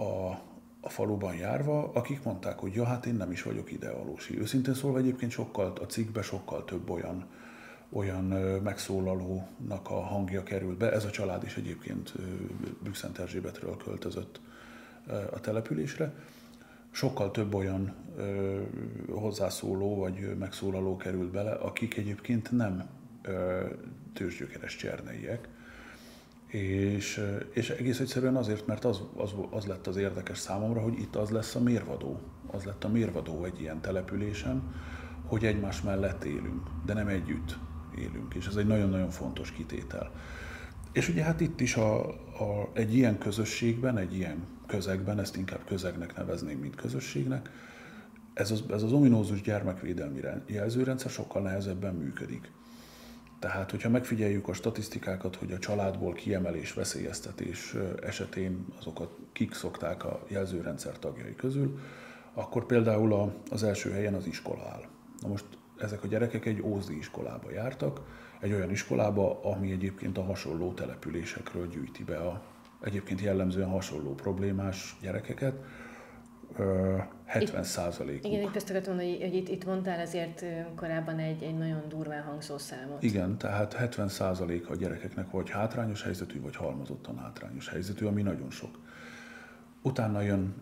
[0.00, 0.40] a,
[0.80, 4.38] a faluban járva, akik mondták, hogy ja, hát én nem is vagyok idevalósi.
[4.38, 7.26] Őszintén szólva egyébként sokkal, a cikkbe sokkal több olyan
[7.92, 8.24] olyan
[8.62, 10.92] megszólalónak a hangja került be.
[10.92, 12.12] Ez a család is egyébként
[12.82, 14.40] Bükszent Erzsébetről költözött
[15.32, 16.14] a településre.
[16.90, 17.94] Sokkal több olyan
[19.10, 22.88] hozzászóló vagy megszólaló került bele, akik egyébként nem
[24.12, 25.48] tőzsgyökeres cserneiek,
[26.46, 31.16] és, és egész egyszerűen azért, mert az, az, az lett az érdekes számomra, hogy itt
[31.16, 32.20] az lesz a mérvadó.
[32.46, 34.74] Az lett a mérvadó egy ilyen településen,
[35.26, 37.58] hogy egymás mellett élünk, de nem együtt
[37.98, 40.10] élünk, és ez egy nagyon-nagyon fontos kitétel.
[40.92, 45.64] És ugye hát itt is a, a, egy ilyen közösségben, egy ilyen közegben, ezt inkább
[45.64, 47.50] közegnek nevezném, mint közösségnek,
[48.34, 52.50] ez az, ez az ominózus gyermekvédelmi jelzőrendszer sokkal nehezebben működik.
[53.38, 60.24] Tehát, hogyha megfigyeljük a statisztikákat, hogy a családból kiemelés, veszélyeztetés esetén azokat kik szokták a
[60.28, 61.78] jelzőrendszer tagjai közül,
[62.34, 64.82] akkor például az első helyen az iskola áll.
[65.20, 65.44] Na most
[65.78, 68.00] ezek a gyerekek egy ózdi iskolába jártak,
[68.40, 72.42] egy olyan iskolába, ami egyébként a hasonló településekről gyűjti be a
[72.80, 75.54] egyébként jellemzően hasonló problémás gyerekeket.
[77.24, 78.24] 70 százalék.
[78.24, 80.44] Igen, itt ezt akartam mondani, hogy itt, itt mondtál azért
[80.76, 83.02] korábban egy, egy nagyon durván hangzó számot.
[83.02, 88.50] Igen, tehát 70 százalék a gyerekeknek vagy hátrányos helyzetű, vagy halmozottan hátrányos helyzetű, ami nagyon
[88.50, 88.78] sok.
[89.82, 90.54] Utána jön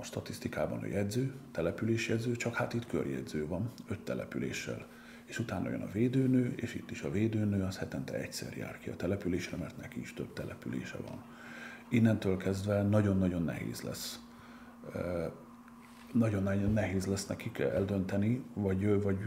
[0.00, 4.86] a statisztikában a jegyző, településjegyző, csak hát itt körjegyző van, öt településsel.
[5.24, 8.90] És utána jön a védőnő, és itt is a védőnő az hetente egyszer jár ki
[8.90, 11.24] a településre, mert neki is több települése van.
[11.88, 14.20] Innentől kezdve nagyon-nagyon nehéz lesz
[16.12, 19.18] nagyon-nagyon nehéz lesz nekik eldönteni, vagy, vagy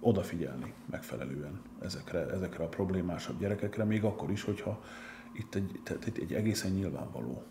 [0.00, 4.82] odafigyelni megfelelően ezekre, ezekre a problémásabb gyerekekre, még akkor is, hogyha
[5.32, 7.42] itt egy, tehát egy egészen nyilvánvaló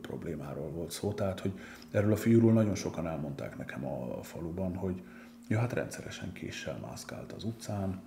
[0.00, 1.12] problémáról volt szó.
[1.12, 1.52] Tehát, hogy
[1.90, 5.02] erről a fiúról nagyon sokan elmondták nekem a, faluban, hogy
[5.48, 8.00] ja, hát rendszeresen késsel mászkált az utcán,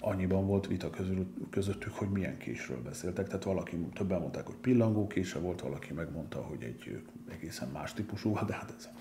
[0.00, 3.26] annyiban volt vita közül, közöttük, hogy milyen késről beszéltek.
[3.26, 8.34] Tehát valaki, többen mondták, hogy pillangó kése volt, valaki megmondta, hogy egy egészen más típusú,
[8.46, 8.98] de hát ez a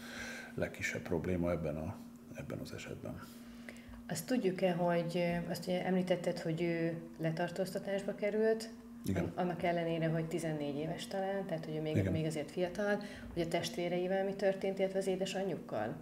[0.54, 1.96] legkisebb probléma ebben, a,
[2.34, 3.22] ebben az esetben.
[4.08, 8.70] Azt tudjuk-e, hogy azt ugye említetted, hogy ő letartóztatásba került,
[9.06, 9.32] igen.
[9.36, 13.02] Annak ellenére, hogy 14 éves talán, tehát hogy még, még azért fiatal,
[13.34, 15.96] hogy a testvéreivel mi történt, illetve az édesanyjukkal?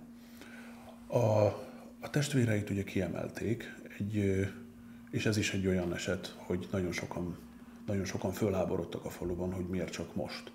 [1.08, 1.46] A,
[2.00, 4.46] a testvéreit ugye kiemelték, egy,
[5.12, 7.38] és ez is egy olyan eset, hogy nagyon sokan,
[7.86, 10.52] nagyon sokan fölháborodtak a faluban, hogy miért csak most.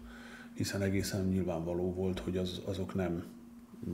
[0.54, 3.24] Hiszen egészen nyilvánvaló volt, hogy az, azok nem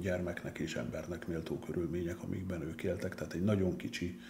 [0.00, 4.20] gyermeknek és embernek méltó körülmények, amikben ők éltek, tehát egy nagyon kicsi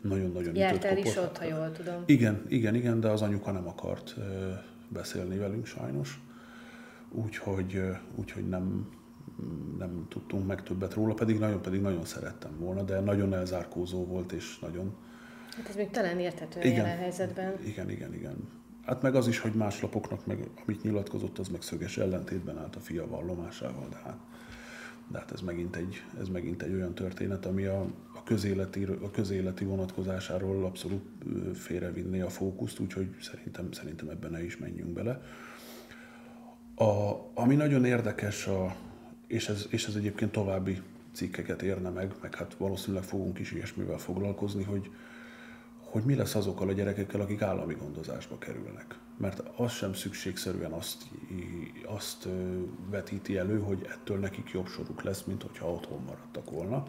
[0.00, 2.02] nagyon-nagyon Jártál is ott, ha jól tudom.
[2.06, 4.14] Igen, igen, igen, de az anyuka nem akart
[4.88, 6.20] beszélni velünk sajnos,
[7.10, 7.82] úgyhogy,
[8.14, 8.88] úgyhogy nem,
[9.78, 14.32] nem tudtunk meg többet róla, pedig nagyon, pedig nagyon szerettem volna, de nagyon elzárkózó volt,
[14.32, 14.96] és nagyon...
[15.56, 17.54] Hát ez még talán érthető igen, jelen helyzetben.
[17.64, 18.36] Igen, igen, igen.
[18.84, 22.76] Hát meg az is, hogy más lapoknak, meg, amit nyilatkozott, az meg szöges ellentétben állt
[22.76, 24.18] a fia vallomásával, de hát
[25.10, 27.80] de hát ez megint egy, ez megint egy olyan történet, ami a,
[28.14, 31.02] a, közéleti, a közéleti vonatkozásáról abszolút
[31.54, 35.20] félrevinné a fókuszt, úgyhogy szerintem, szerintem ebben ne is menjünk bele.
[36.74, 38.76] A, ami nagyon érdekes, a,
[39.26, 40.82] és, ez, és ez egyébként további
[41.12, 44.90] cikkeket érne meg, meg hát valószínűleg fogunk is ilyesmivel foglalkozni, hogy,
[45.90, 48.98] hogy mi lesz azokkal a gyerekekkel, akik állami gondozásba kerülnek.
[49.16, 51.02] Mert az sem szükségszerűen azt,
[51.84, 52.28] azt
[52.90, 56.86] vetíti elő, hogy ettől nekik jobb soruk lesz, mint hogyha otthon maradtak volna.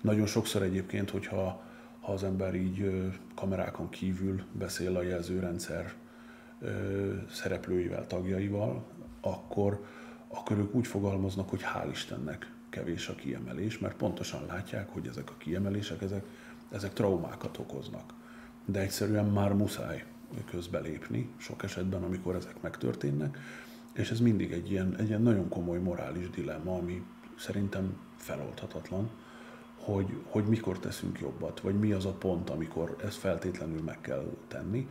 [0.00, 1.66] Nagyon sokszor egyébként, hogyha
[2.00, 5.94] ha az ember így kamerákon kívül beszél a jelzőrendszer
[7.30, 8.84] szereplőivel, tagjaival,
[9.20, 9.84] akkor,
[10.28, 15.30] akkor ők úgy fogalmaznak, hogy hál' Istennek kevés a kiemelés, mert pontosan látják, hogy ezek
[15.30, 16.24] a kiemelések, ezek,
[16.72, 18.12] ezek traumákat okoznak.
[18.70, 20.04] De egyszerűen már muszáj
[20.50, 23.38] közbelépni, sok esetben, amikor ezek megtörténnek,
[23.92, 27.02] és ez mindig egy ilyen, egy ilyen nagyon komoly morális dilemma, ami
[27.38, 29.10] szerintem feloldhatatlan,
[29.78, 34.36] hogy, hogy mikor teszünk jobbat, vagy mi az a pont, amikor ezt feltétlenül meg kell
[34.48, 34.88] tenni,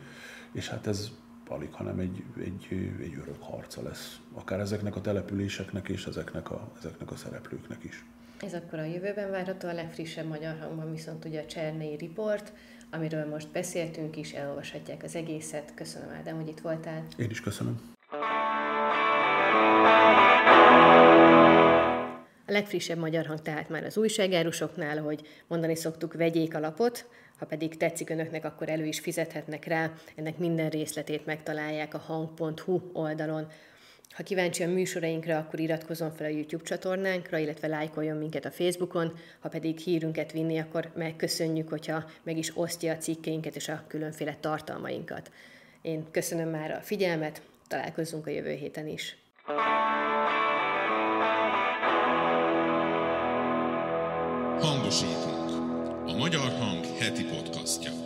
[0.52, 1.10] és hát ez
[1.48, 2.66] alig, hanem egy, egy,
[3.00, 8.04] egy örök harca lesz, akár ezeknek a településeknek és ezeknek a, ezeknek a szereplőknek is.
[8.40, 12.52] Ez akkor a jövőben várható, a legfrissebb magyar hangban viszont ugye a Csernei Report,
[12.90, 15.74] amiről most beszéltünk is, elolvashatják az egészet.
[15.74, 17.06] Köszönöm Ádám, hogy itt voltál.
[17.16, 17.96] Én is köszönöm.
[22.46, 27.06] A legfrissebb magyar hang tehát már az újságárusoknál, hogy mondani szoktuk, vegyék a lapot,
[27.38, 29.92] ha pedig tetszik önöknek, akkor elő is fizethetnek rá.
[30.14, 33.46] Ennek minden részletét megtalálják a hang.hu oldalon.
[34.18, 39.12] Ha kíváncsi a műsorainkra, akkor iratkozzon fel a YouTube csatornánkra, illetve lájkoljon minket a Facebookon,
[39.40, 44.36] ha pedig hírünket vinni, akkor megköszönjük, hogyha meg is osztja a cikkeinket és a különféle
[44.40, 45.30] tartalmainkat.
[45.82, 49.16] Én köszönöm már a figyelmet, találkozzunk a jövő héten is.
[54.60, 55.50] Hangosítunk.
[56.06, 57.97] A Magyar Hang heti podcastja.